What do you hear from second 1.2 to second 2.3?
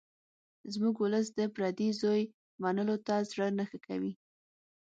د پردي زوی